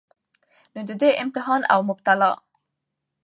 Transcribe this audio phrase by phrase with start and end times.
[0.73, 2.35] نو د ده امتحان او مبتلاء